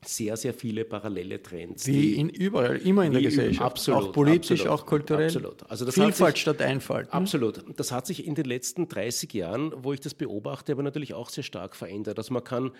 [0.04, 1.86] sehr, sehr viele parallele Trends.
[1.86, 3.62] Wie in überall, immer in der Gesellschaft.
[3.62, 4.02] Absolut.
[4.02, 5.26] Auch politisch, absolut, auch kulturell.
[5.26, 5.68] Absolut.
[5.68, 7.12] Also Vielfalt sich, statt Einfalt.
[7.12, 7.64] Absolut.
[7.76, 11.30] Das hat sich in den letzten 30 Jahren, wo ich das beobachte, aber natürlich auch
[11.30, 12.18] sehr stark verändert.
[12.18, 12.70] Also man kann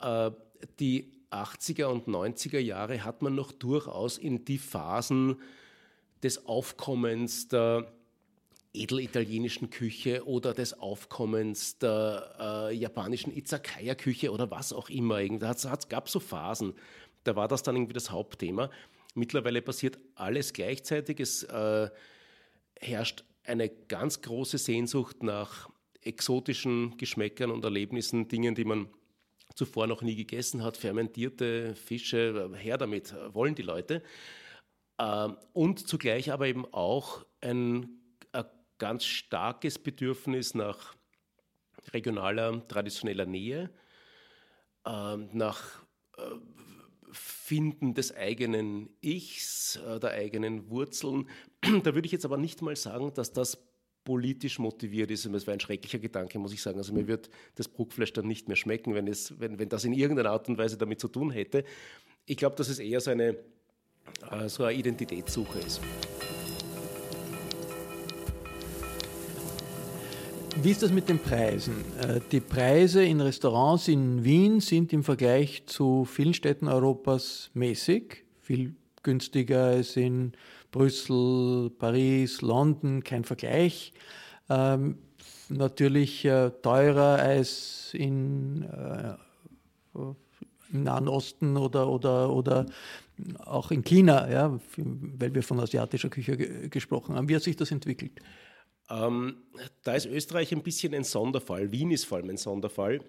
[0.00, 0.30] äh,
[0.78, 5.36] die 80er und 90er Jahre hat man noch durchaus in die Phasen
[6.22, 7.92] des Aufkommens der
[8.74, 15.20] edelitalienischen Küche oder des Aufkommens der äh, japanischen Izakaya-Küche oder was auch immer.
[15.20, 16.74] Es gab so Phasen,
[17.24, 18.70] da war das dann irgendwie das Hauptthema.
[19.14, 21.20] Mittlerweile passiert alles gleichzeitig.
[21.20, 21.90] Es äh,
[22.80, 25.68] herrscht eine ganz große Sehnsucht nach
[26.00, 28.88] exotischen Geschmäckern und Erlebnissen, Dingen, die man
[29.54, 34.02] zuvor noch nie gegessen hat, fermentierte Fische, her damit, wollen die Leute.
[35.02, 37.88] Ähm, und zugleich aber eben auch ein,
[38.30, 38.44] ein
[38.78, 40.94] ganz starkes Bedürfnis nach
[41.92, 43.70] regionaler, traditioneller Nähe,
[44.86, 45.82] ähm, nach
[46.16, 46.22] äh,
[47.10, 51.28] Finden des eigenen Ichs, äh, der eigenen Wurzeln.
[51.82, 53.58] Da würde ich jetzt aber nicht mal sagen, dass das
[54.04, 55.26] politisch motiviert ist.
[55.26, 56.78] Und das wäre ein schrecklicher Gedanke, muss ich sagen.
[56.78, 59.92] Also mir wird das Bruckfleisch dann nicht mehr schmecken, wenn, es, wenn, wenn das in
[59.92, 61.64] irgendeiner Art und Weise damit zu tun hätte.
[62.24, 63.36] Ich glaube, dass es eher so eine,
[64.46, 65.80] so eine Identitätssuche ist.
[70.60, 71.84] Wie ist das mit den Preisen?
[71.98, 78.24] Äh, die Preise in Restaurants in Wien sind im Vergleich zu vielen Städten Europas mäßig,
[78.40, 80.32] viel günstiger als in
[80.70, 83.92] Brüssel, Paris, London, kein Vergleich.
[84.48, 84.98] Ähm,
[85.48, 89.14] natürlich äh, teurer als in, äh,
[90.72, 92.66] im Nahen Osten oder, oder, oder
[93.44, 96.36] auch in China, ja, weil wir von asiatischer Küche
[96.68, 97.28] gesprochen haben.
[97.28, 98.12] Wie hat sich das entwickelt?
[98.90, 99.36] Ähm,
[99.84, 101.72] da ist Österreich ein bisschen ein Sonderfall.
[101.72, 103.00] Wien ist vor allem ein Sonderfall,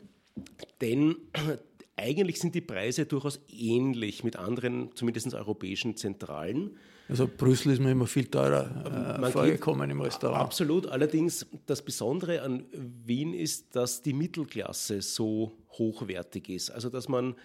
[0.82, 1.16] denn
[1.96, 6.78] eigentlich sind die Preise durchaus ähnlich mit anderen, zumindest europäischen Zentralen.
[7.10, 10.42] Also Brüssel ist mir immer viel teurer äh, vorgekommen im Restaurant.
[10.42, 10.88] Absolut.
[10.88, 16.70] Allerdings das Besondere an Wien ist, dass die Mittelklasse so hochwertig ist.
[16.70, 17.36] Also dass man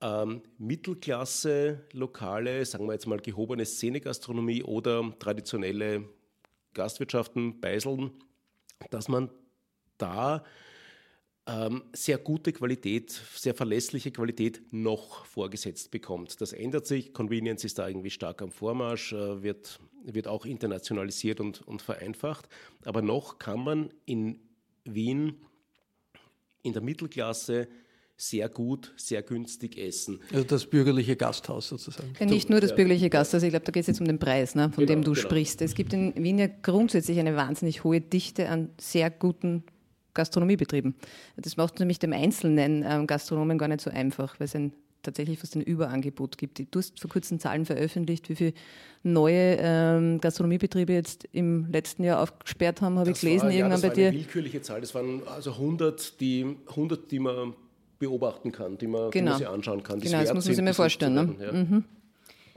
[0.00, 6.08] ähm, Mittelklasse, lokale, sagen wir jetzt mal gehobene Szenegastronomie oder traditionelle
[6.74, 8.10] Gastwirtschaften, Beiseln,
[8.90, 9.30] dass man
[9.98, 10.44] da
[11.46, 16.40] ähm, sehr gute Qualität, sehr verlässliche Qualität noch vorgesetzt bekommt.
[16.40, 17.14] Das ändert sich.
[17.14, 22.48] Convenience ist da irgendwie stark am Vormarsch, äh, wird, wird auch internationalisiert und, und vereinfacht.
[22.84, 24.40] Aber noch kann man in
[24.84, 25.40] Wien
[26.62, 27.68] in der Mittelklasse
[28.16, 30.20] sehr gut, sehr günstig essen.
[30.32, 32.14] Also das bürgerliche Gasthaus sozusagen.
[32.18, 34.54] Ja, nicht nur das bürgerliche Gasthaus, ich glaube, da geht es jetzt um den Preis,
[34.54, 35.26] ne, von genau, dem du genau.
[35.26, 35.60] sprichst.
[35.60, 39.64] Es gibt in Wien ja grundsätzlich eine wahnsinnig hohe Dichte an sehr guten
[40.14, 40.94] Gastronomiebetrieben.
[41.36, 45.38] Das macht nämlich dem einzelnen ähm, Gastronomen gar nicht so einfach, weil es ein tatsächlich
[45.38, 46.58] fast ein Überangebot gibt.
[46.58, 48.52] Du hast vor kurzem Zahlen veröffentlicht, wie viele
[49.02, 53.88] neue ähm, Gastronomiebetriebe jetzt im letzten Jahr aufgesperrt haben, habe ich gelesen war, irgendwann ja,
[53.88, 54.06] bei dir.
[54.06, 57.54] Das war eine willkürliche Zahl, das waren also 100, die, 100, die man
[57.98, 59.12] beobachten kann, die man, genau.
[59.12, 59.38] die man genau.
[59.38, 60.00] sich anschauen kann.
[60.00, 61.14] Genau, das muss man sich mir vorstellen.
[61.14, 61.36] Ne?
[61.44, 61.52] Ja.
[61.52, 61.84] Mhm.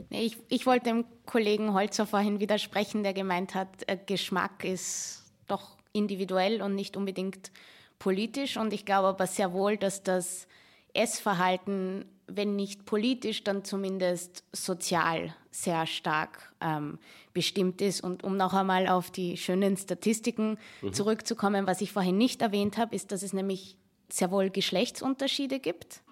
[0.08, 5.76] Ich, ich, wollte dem Kollegen Holzer vorhin widersprechen, der gemeint hat, äh, Geschmack ist doch
[5.92, 7.50] individuell und nicht unbedingt
[7.98, 8.56] politisch.
[8.56, 10.46] Und ich glaube aber sehr wohl, dass das
[10.94, 16.98] Essverhalten, wenn nicht politisch, dann zumindest sozial sehr stark ähm,
[17.32, 18.02] bestimmt ist.
[18.02, 20.92] Und um noch einmal auf die schönen Statistiken mhm.
[20.92, 23.76] zurückzukommen, was ich vorhin nicht erwähnt habe, ist, dass es nämlich
[24.12, 26.02] sehr wohl Geschlechtsunterschiede gibt,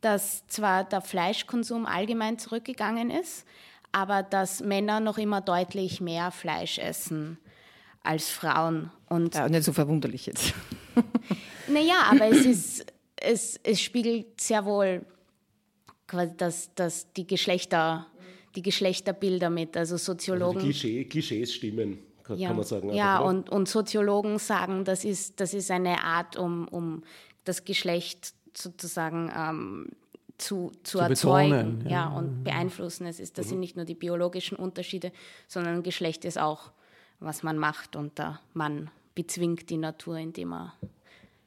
[0.00, 3.46] dass zwar der Fleischkonsum allgemein zurückgegangen ist,
[3.92, 7.38] aber dass Männer noch immer deutlich mehr Fleisch essen
[8.02, 8.90] als Frauen.
[9.08, 10.54] Und ja, nicht so verwunderlich jetzt.
[11.68, 12.86] naja, aber es ist,
[13.16, 15.04] es, es spiegelt sehr wohl
[16.06, 18.06] quasi das, das, die Geschlechter,
[18.56, 19.76] die Geschlechterbilder mit.
[19.76, 20.56] Also Soziologen.
[20.56, 22.92] Also Klischee, Klischees stimmen, kann, ja, man sagen.
[22.92, 27.02] Ja, und, und Soziologen sagen, das ist, das ist eine Art, um, um
[27.44, 29.88] das Geschlecht sozusagen ähm,
[30.38, 31.90] zu, zu, zu erzeugen betonen, ja.
[31.90, 32.08] ja.
[32.08, 33.06] und beeinflussen.
[33.06, 33.50] Es ist, das mhm.
[33.50, 35.12] sind nicht nur die biologischen Unterschiede,
[35.48, 36.72] sondern Geschlecht ist auch,
[37.20, 40.74] was man macht und der Mann bezwingt die Natur, indem er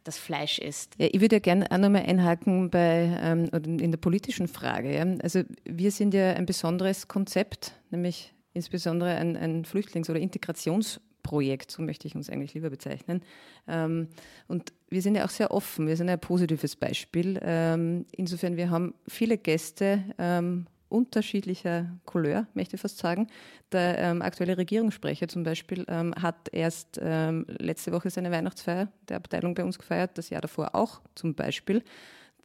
[0.04, 0.94] das Fleisch isst.
[0.98, 4.96] Ja, ich würde ja gerne auch nochmal einhaken bei, ähm, in der politischen Frage.
[4.96, 5.06] Ja.
[5.22, 11.72] Also wir sind ja ein besonderes Konzept, nämlich insbesondere ein, ein Flüchtlings- oder Integrations- Projekt,
[11.72, 13.22] so möchte ich uns eigentlich lieber bezeichnen.
[13.68, 14.10] Ähm,
[14.48, 17.40] und wir sind ja auch sehr offen, wir sind ein positives Beispiel.
[17.44, 23.28] Ähm, insofern, wir haben viele Gäste ähm, unterschiedlicher Couleur, möchte ich fast sagen.
[23.72, 29.18] Der ähm, aktuelle Regierungssprecher zum Beispiel ähm, hat erst ähm, letzte Woche seine Weihnachtsfeier der
[29.18, 31.84] Abteilung bei uns gefeiert, das Jahr davor auch zum Beispiel.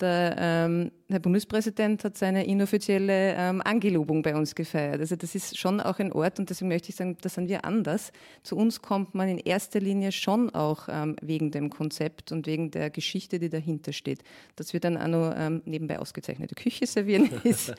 [0.01, 5.01] Der ähm, Herr Bundespräsident hat seine inoffizielle ähm, Angelobung bei uns gefeiert.
[5.01, 7.65] Also das ist schon auch ein Ort und deswegen möchte ich sagen, da sind wir
[7.65, 8.13] anders.
[8.43, 12.71] Zu uns kommt man in erster Linie schon auch ähm, wegen dem Konzept und wegen
[12.71, 14.23] der Geschichte, die dahinter steht.
[14.57, 17.75] Dass wir dann auch noch ähm, nebenbei ausgezeichnete Küche servieren ist,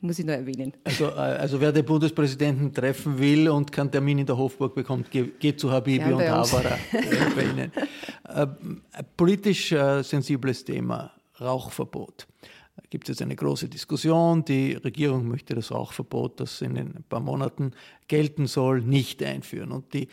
[0.00, 0.72] muss ich noch erwähnen.
[0.82, 5.10] Also, äh, also wer den Bundespräsidenten treffen will und keinen Termin in der Hofburg bekommt,
[5.10, 6.78] geht zu Habibi Gern und Havara
[7.36, 7.72] bei Ihnen.
[8.32, 8.46] Äh,
[9.16, 11.10] politisch äh, sensibles Thema.
[11.40, 12.26] Rauchverbot.
[12.76, 14.44] Da gibt es jetzt eine große Diskussion.
[14.44, 17.72] Die Regierung möchte das Rauchverbot, das in ein paar Monaten
[18.08, 19.72] gelten soll, nicht einführen.
[19.72, 20.08] Und die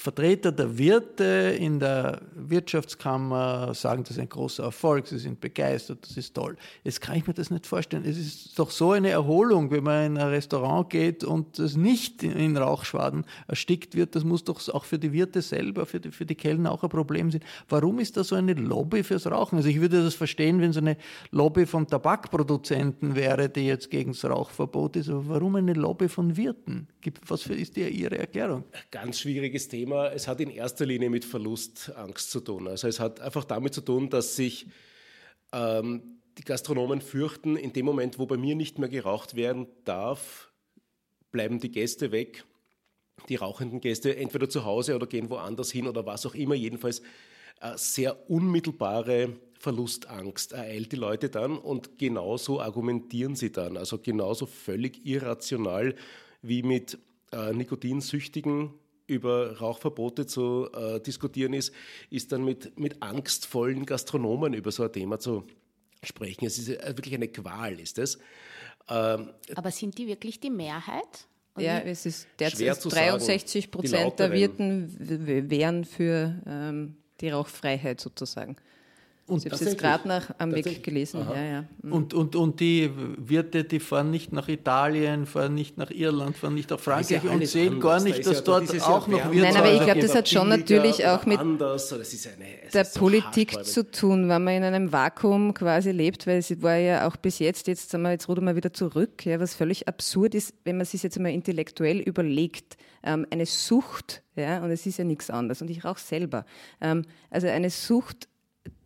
[0.00, 5.98] Vertreter der Wirte in der Wirtschaftskammer sagen, das ist ein großer Erfolg, sie sind begeistert,
[6.08, 6.56] das ist toll.
[6.84, 8.04] Jetzt kann ich mir das nicht vorstellen.
[8.06, 12.22] Es ist doch so eine Erholung, wenn man in ein Restaurant geht und es nicht
[12.22, 14.14] in Rauchschwaden erstickt wird.
[14.14, 16.88] Das muss doch auch für die Wirte selber, für die, für die Kellner auch ein
[16.88, 17.42] Problem sein.
[17.68, 19.56] Warum ist da so eine Lobby fürs Rauchen?
[19.56, 20.96] Also ich würde das verstehen, wenn so eine
[21.30, 25.10] Lobby von Tabakproduzenten wäre, die jetzt gegen das Rauchverbot ist.
[25.10, 26.88] Aber warum eine Lobby von Wirten?
[27.26, 28.64] Was für ist Ihre Erklärung?
[28.90, 29.89] Ganz schwieriges Thema.
[29.90, 32.68] Thema, es hat in erster Linie mit Verlustangst zu tun.
[32.68, 34.66] Also es hat einfach damit zu tun, dass sich
[35.52, 40.52] ähm, die Gastronomen fürchten, in dem Moment, wo bei mir nicht mehr geraucht werden darf,
[41.32, 42.44] bleiben die Gäste weg,
[43.28, 46.54] die rauchenden Gäste entweder zu Hause oder gehen woanders hin oder was auch immer.
[46.54, 47.00] Jedenfalls
[47.60, 53.76] äh, sehr unmittelbare Verlustangst ereilt die Leute dann und genauso argumentieren sie dann.
[53.76, 55.96] Also genauso völlig irrational
[56.42, 56.96] wie mit
[57.32, 58.70] äh, Nikotinsüchtigen
[59.10, 61.74] über Rauchverbote zu äh, diskutieren ist,
[62.10, 65.44] ist dann mit, mit angstvollen Gastronomen über so ein Thema zu
[66.02, 66.46] sprechen.
[66.46, 68.18] Es ist wirklich eine Qual, ist es.
[68.88, 71.26] Ähm, Aber sind die wirklich die Mehrheit?
[71.58, 78.56] Ja, es ist derzeit 63 Prozent der Wirten wären für ähm, die Rauchfreiheit sozusagen.
[79.30, 81.24] Und ich habe es jetzt gerade am Weg gelesen.
[81.32, 81.64] Ja, ja.
[81.82, 81.92] Mhm.
[81.92, 86.54] Und, und, und die Wirte, die fahren nicht nach Italien, fahren nicht nach Irland, fahren
[86.54, 87.82] nicht nach Frankreich ja und sehen anders.
[87.82, 90.28] gar nicht, da dass ja, dort auch noch Wirte Nein, aber ich glaube, das hat
[90.28, 91.56] schon natürlich auch mit eine,
[92.72, 96.76] der Politik hart, zu tun, wenn man in einem Vakuum quasi lebt, weil es war
[96.76, 99.86] ja auch bis jetzt, jetzt, sagen wir, jetzt rudern wir wieder zurück, ja, was völlig
[99.86, 104.86] absurd ist, wenn man sich jetzt einmal intellektuell überlegt, ähm, eine Sucht, ja, und es
[104.86, 106.44] ist ja nichts anderes, und ich rauche selber,
[106.80, 108.28] ähm, also eine Sucht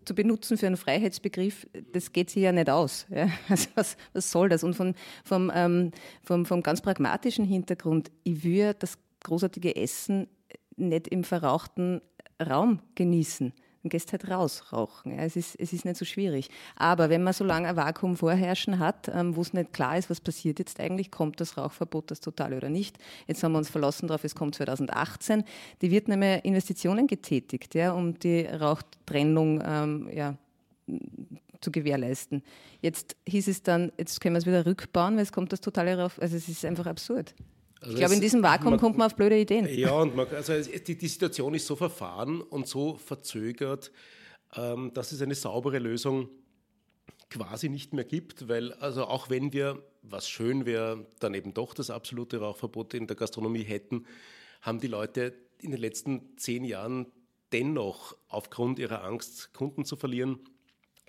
[0.05, 3.07] zu benutzen für einen Freiheitsbegriff, das geht sich ja nicht aus.
[3.11, 3.29] Ja?
[3.49, 4.65] Also was, was soll das?
[4.65, 5.91] Und von, vom, ähm,
[6.23, 10.29] vom, vom ganz pragmatischen Hintergrund, ich würde das großartige Essen
[10.77, 12.01] nicht im verrauchten
[12.41, 13.53] Raum genießen
[13.85, 15.13] dann gehst halt raus rauchen.
[15.13, 15.19] Ja.
[15.25, 16.49] Es, ist, es ist nicht so schwierig.
[16.75, 20.09] Aber wenn man so lange ein Vakuum vorherrschen hat, ähm, wo es nicht klar ist,
[20.09, 22.97] was passiert jetzt eigentlich, kommt das Rauchverbot das total oder nicht.
[23.27, 25.45] Jetzt haben wir uns verlassen darauf, es kommt 2018.
[25.83, 30.37] Die wird nämlich Investitionen getätigt, ja, um die Rauchtrennung ähm, ja,
[31.61, 32.43] zu gewährleisten.
[32.81, 35.99] Jetzt hieß es dann, jetzt können wir es wieder rückbauen, weil es kommt das totale
[35.99, 36.19] Rauf.
[36.21, 37.35] Also es ist einfach absurd.
[37.85, 39.69] Also ich glaube, in diesem Vakuum man, kommt man auf blöde Ideen.
[39.69, 43.93] Ja, und man, also die, die, Situation ist so verfahren und so verzögert,
[44.57, 46.31] ähm, dass es eine saubere Lösung
[47.29, 51.75] quasi nicht mehr gibt, weil also auch wenn wir, was schön wäre, dann eben doch
[51.75, 54.07] das absolute Rauchverbot in der Gastronomie hätten,
[54.63, 57.13] haben die Leute in den letzten zehn Jahren
[57.53, 60.41] dennoch aufgrund ihrer Angst, Kunden zu verlieren,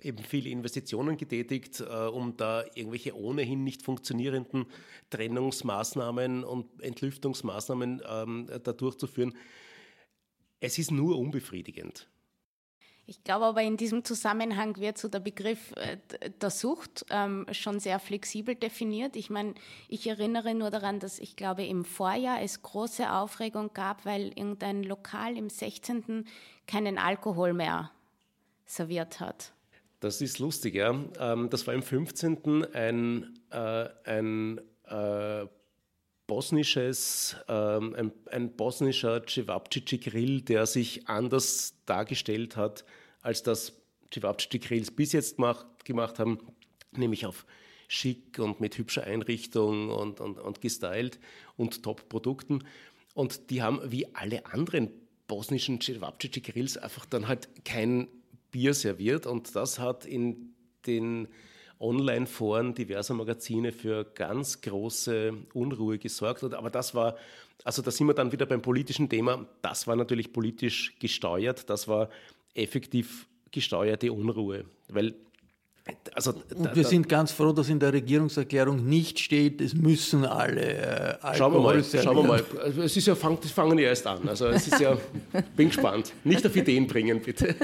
[0.01, 4.65] eben viele Investitionen getätigt, äh, um da irgendwelche ohnehin nicht funktionierenden
[5.09, 9.33] Trennungsmaßnahmen und Entlüftungsmaßnahmen ähm, da durchzuführen.
[10.59, 12.07] Es ist nur unbefriedigend.
[13.07, 15.97] Ich glaube aber in diesem Zusammenhang wird so der Begriff äh,
[16.41, 19.15] der Sucht ähm, schon sehr flexibel definiert.
[19.15, 19.53] Ich meine,
[19.87, 24.81] ich erinnere nur daran, dass ich glaube im Vorjahr es große Aufregung gab, weil irgendein
[24.81, 26.25] Lokal im 16.
[26.65, 27.91] keinen Alkohol mehr
[28.65, 29.54] serviert hat.
[29.99, 31.03] Das ist lustig, ja.
[31.19, 32.65] Ähm, das war im 15.
[32.73, 35.45] ein, äh, ein äh,
[36.27, 42.85] bosnisches, ähm, ein, ein bosnischer Cevapcici Grill, der sich anders dargestellt hat,
[43.21, 43.81] als das
[44.13, 46.39] Cevapcici Grills bis jetzt gemacht, gemacht haben,
[46.91, 47.45] nämlich auf
[47.87, 51.19] schick und mit hübscher Einrichtung und, und, und gestylt
[51.55, 52.63] und Top-Produkten.
[53.13, 54.91] Und die haben wie alle anderen
[55.27, 58.07] bosnischen Cevapcici Grills einfach dann halt kein
[58.55, 60.53] Bier serviert und das hat in
[60.87, 61.27] den
[61.77, 66.41] Online-Foren diverser Magazine für ganz große Unruhe gesorgt.
[66.41, 67.17] Aber das war,
[67.65, 71.89] also da sind wir dann wieder beim politischen Thema, das war natürlich politisch gesteuert, das
[71.89, 72.09] war
[72.53, 75.15] effektiv gesteuerte Unruhe, weil
[76.15, 80.25] also, und wir da, sind ganz froh, dass in der Regierungserklärung nicht steht, es müssen
[80.25, 82.43] alle äh, Schauen wir mal, schauen wir mal.
[82.63, 84.27] Also, es ist ja, fang, das fangen ja erst an.
[84.27, 84.97] Also es ist ja,
[85.55, 86.13] bin gespannt.
[86.23, 87.55] Nicht auf Ideen bringen, bitte.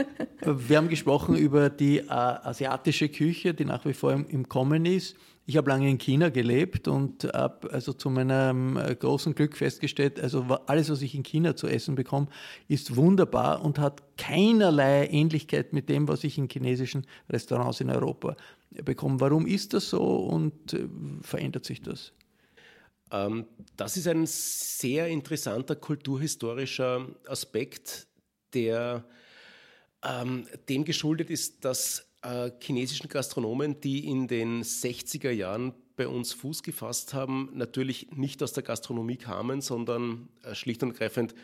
[0.46, 4.86] Wir haben gesprochen über die äh, asiatische Küche, die nach wie vor im, im Kommen
[4.86, 5.16] ist.
[5.52, 10.18] Ich habe lange in China gelebt und habe also zu meinem äh, großen Glück festgestellt,
[10.18, 12.28] also alles, was ich in China zu essen bekomme,
[12.70, 18.38] ist wunderbar und hat keinerlei Ähnlichkeit mit dem, was ich in chinesischen Restaurants in Europa
[18.70, 19.20] bekomme.
[19.20, 20.88] Warum ist das so und äh,
[21.22, 22.14] verändert sich das?
[23.12, 28.08] Ähm, das ist ein sehr interessanter kulturhistorischer Aspekt,
[28.54, 29.04] der
[30.02, 36.34] ähm, dem geschuldet ist, dass äh, chinesischen Gastronomen, die in den 60er Jahren bei uns
[36.34, 41.36] Fuß gefasst haben, natürlich nicht aus der Gastronomie kamen, sondern äh, schlicht und ergreifend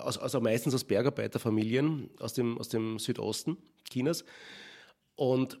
[0.00, 3.56] also meistens aus Bergarbeiterfamilien aus dem, aus dem Südosten
[3.90, 4.24] Chinas.
[5.16, 5.58] Und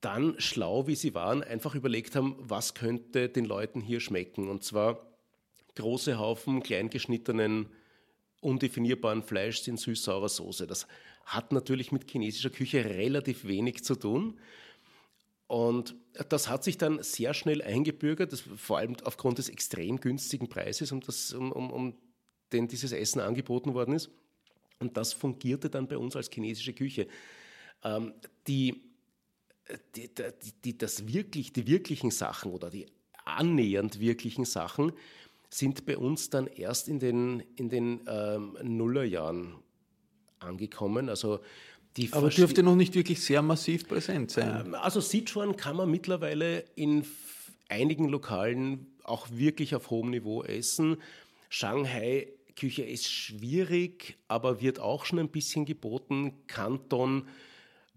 [0.00, 4.48] dann, schlau wie sie waren, einfach überlegt haben, was könnte den Leuten hier schmecken.
[4.48, 5.06] Und zwar
[5.76, 7.68] große Haufen kleingeschnittenen,
[8.44, 10.66] undefinierbaren Fleischs in süß-saurer Soße.
[10.66, 10.86] Das
[11.24, 14.38] hat natürlich mit chinesischer Küche relativ wenig zu tun.
[15.46, 15.94] Und
[16.28, 20.92] das hat sich dann sehr schnell eingebürgert, das, vor allem aufgrund des extrem günstigen Preises,
[20.92, 21.94] um, das, um, um, um
[22.52, 24.10] den dieses Essen angeboten worden ist.
[24.80, 27.06] Und das fungierte dann bei uns als chinesische Küche.
[27.82, 28.14] Ähm,
[28.46, 28.94] die
[29.96, 30.10] die,
[30.64, 32.86] die, das wirklich, die wirklichen Sachen oder die
[33.24, 34.92] annähernd wirklichen Sachen
[35.54, 39.54] sind bei uns dann erst in den, in den ähm, Nullerjahren
[40.40, 41.08] angekommen.
[41.08, 41.40] Also
[41.96, 44.66] die Aber dürfte noch nicht wirklich sehr massiv präsent sein.
[44.66, 47.04] Ähm, also Sichuan kann man mittlerweile in
[47.68, 50.96] einigen Lokalen auch wirklich auf hohem Niveau essen.
[51.48, 56.32] Shanghai Küche ist schwierig, aber wird auch schon ein bisschen geboten.
[56.46, 57.28] Kanton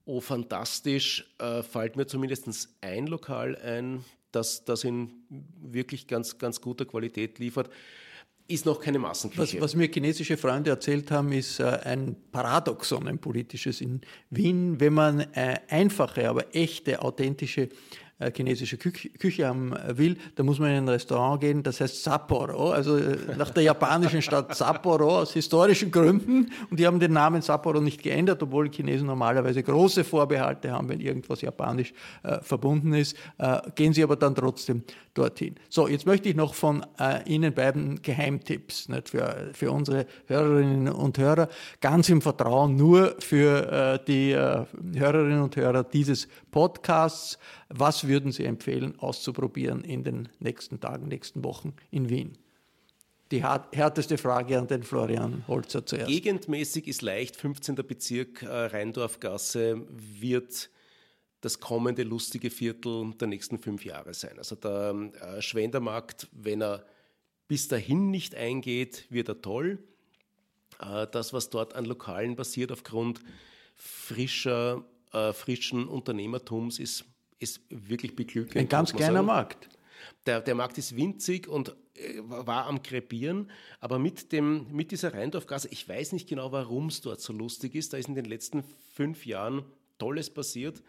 [0.08, 4.06] oh fantastisch, äh, fällt mir zumindest ein Lokal ein,
[4.38, 5.12] das das in
[5.62, 7.70] wirklich ganz, ganz guter Qualität liefert.
[8.50, 9.58] Ist noch keine Massenküche.
[9.58, 14.80] Was, was mir chinesische Freunde erzählt haben, ist äh, ein Paradoxon, ein politisches in Wien.
[14.80, 17.68] Wenn man äh, einfache, aber echte, authentische
[18.20, 22.04] äh, chinesische Küche, Küche haben will, da muss man in ein Restaurant gehen, das heißt
[22.04, 26.52] Sapporo, also äh, nach der japanischen Stadt Sapporo aus historischen Gründen.
[26.70, 31.00] Und die haben den Namen Sapporo nicht geändert, obwohl Chinesen normalerweise große Vorbehalte haben, wenn
[31.00, 31.94] irgendwas japanisch
[32.24, 33.16] äh, verbunden ist.
[33.38, 34.84] Äh, gehen sie aber dann trotzdem
[35.18, 35.56] dorthin.
[35.70, 40.90] So, jetzt möchte ich noch von äh, Ihnen beiden Geheimtipps nicht, für, für unsere Hörerinnen
[40.90, 41.50] und Hörer,
[41.82, 47.38] ganz im Vertrauen nur für äh, die Hörerinnen und Hörer dieses Podcasts.
[47.70, 52.38] Was würden Sie empfehlen, auszuprobieren in den nächsten Tagen, nächsten Wochen in Wien?
[53.32, 56.08] Die härteste Frage an den Florian Holzer zuerst.
[56.08, 57.76] Gegendmäßig ist leicht, 15.
[57.76, 60.70] Bezirk äh, Rheindorfgasse wird
[61.42, 64.38] das kommende lustige Viertel der nächsten fünf Jahre sein.
[64.38, 66.86] Also der äh, Schwendermarkt, wenn er
[67.48, 69.80] bis dahin nicht eingeht, wird er toll.
[70.80, 73.22] Äh, das, was dort an Lokalen passiert aufgrund
[73.76, 74.84] frischer,
[75.14, 77.06] äh, frischen Unternehmertums, ist
[77.40, 78.58] ist wirklich beglückend.
[78.58, 79.70] Ein ganz kleiner Markt.
[80.26, 81.76] Der, der Markt ist winzig und
[82.20, 87.02] war am Krepieren, aber mit, dem, mit dieser Rheindorfgasse, ich weiß nicht genau, warum es
[87.02, 88.64] dort so lustig ist, da ist in den letzten
[88.94, 89.66] fünf Jahren
[89.98, 90.84] Tolles passiert.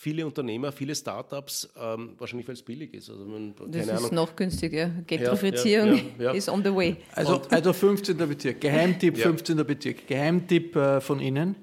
[0.00, 3.10] Viele Unternehmer, viele Startups, ähm, wahrscheinlich weil es billig ist.
[3.10, 4.14] Also man, das ist Ahnung.
[4.14, 4.92] noch günstiger.
[5.04, 6.98] Gentrifizierung ja, ja, ja, is on the way.
[7.16, 8.16] Also, also 15.
[8.16, 9.56] Bezirk, Geheimtipp 15.
[9.66, 11.56] Bezirk, Geheimtipp äh, von Ihnen?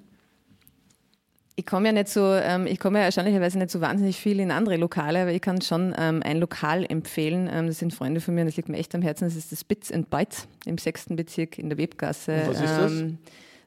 [1.55, 4.51] Ich komme ja nicht so, ähm, ich komme ja erstaunlicherweise nicht so wahnsinnig viel in
[4.51, 7.49] andere Lokale, aber ich kann schon ähm, ein Lokal empfehlen.
[7.49, 9.23] Ähm, das sind Freunde von mir und das liegt mir echt am Herzen.
[9.23, 12.33] Das ist das Bits and Bites im sechsten Bezirk in der Webgasse.
[12.33, 12.91] Und was ist das?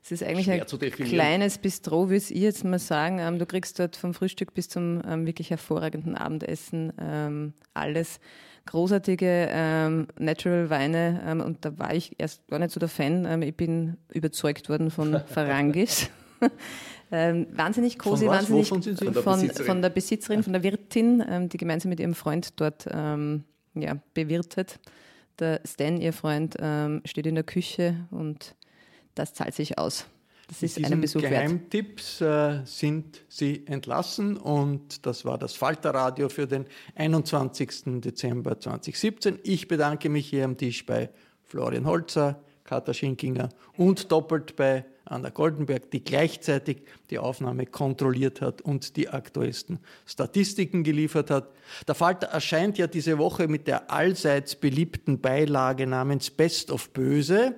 [0.03, 3.19] Es ist eigentlich Schwer ein kleines Bistro, würde ich jetzt mal sagen.
[3.19, 8.21] Ähm, du kriegst dort vom Frühstück bis zum ähm, wirklich hervorragenden Abendessen ähm, alles.
[8.67, 13.25] Großartige ähm, Natural Weine ähm, und da war ich erst gar nicht so der Fan.
[13.25, 16.11] Ähm, ich bin überzeugt worden von Farangis.
[17.11, 21.89] Wahnsinnig cozy, wahnsinnig von, von, der von, von, der Besitzerin, von der Wirtin, die gemeinsam
[21.89, 24.79] mit ihrem Freund dort ja, bewirtet.
[25.39, 26.59] Der Stan, ihr Freund,
[27.07, 28.55] steht in der Küche und
[29.19, 30.07] das zahlt sich aus.
[30.49, 36.47] Das ist einen Besuch Geheimtipps äh, sind Sie entlassen und das war das Falterradio für
[36.47, 36.65] den
[36.95, 38.01] 21.
[38.01, 39.41] Dezember 2017.
[39.43, 41.11] Ich bedanke mich hier am Tisch bei
[41.45, 48.63] Florian Holzer, Katha Schinkinger und doppelt bei Anna Goldenberg, die gleichzeitig die Aufnahme kontrolliert hat
[48.63, 51.51] und die aktuellsten Statistiken geliefert hat.
[51.87, 57.55] Der Falter erscheint ja diese Woche mit der allseits beliebten Beilage namens Best of Böse,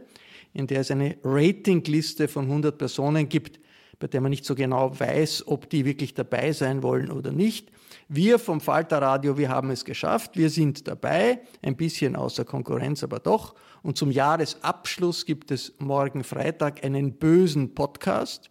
[0.53, 3.61] in der es eine Ratingliste von 100 Personen gibt,
[3.98, 7.70] bei der man nicht so genau weiß, ob die wirklich dabei sein wollen oder nicht.
[8.09, 13.05] Wir vom Falter Radio, wir haben es geschafft, wir sind dabei, ein bisschen außer Konkurrenz,
[13.05, 13.55] aber doch.
[13.82, 18.51] Und zum Jahresabschluss gibt es morgen Freitag einen bösen Podcast.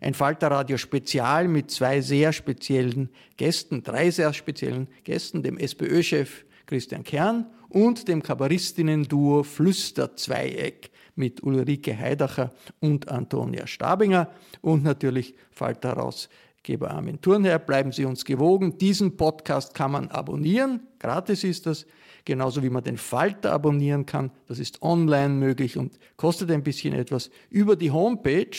[0.00, 7.02] Ein Falterradio Spezial mit zwei sehr speziellen Gästen, drei sehr speziellen Gästen, dem SPÖ-Chef Christian
[7.02, 17.20] Kern und dem Kabarettinnen-Duo Flüsterzweieck mit Ulrike Heidacher und Antonia Stabinger und natürlich Falter-Herausgeber Armin
[17.20, 17.58] Thurnherr.
[17.58, 18.78] Bleiben Sie uns gewogen.
[18.78, 20.80] Diesen Podcast kann man abonnieren.
[20.98, 21.86] Gratis ist das
[22.24, 24.30] genauso wie man den Falter abonnieren kann.
[24.46, 27.30] Das ist online möglich und kostet ein bisschen etwas.
[27.50, 28.56] Über die Homepage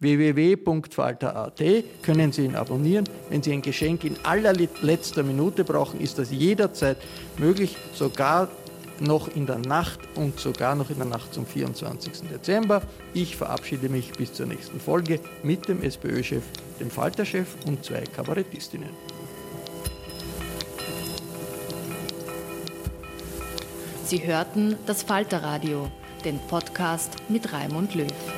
[0.00, 1.62] www.falter.at
[2.02, 3.04] können Sie ihn abonnieren.
[3.30, 6.98] Wenn Sie ein Geschenk in allerletzter Minute brauchen, ist das jederzeit
[7.38, 8.48] möglich, sogar
[9.00, 12.28] noch in der Nacht und sogar noch in der Nacht zum 24.
[12.30, 12.82] Dezember.
[13.14, 16.42] Ich verabschiede mich bis zur nächsten Folge mit dem SPÖ-Chef,
[16.80, 18.90] dem Falter-Chef und zwei Kabarettistinnen.
[24.04, 25.90] Sie hörten das Falterradio,
[26.24, 28.37] den Podcast mit Raimund Löw.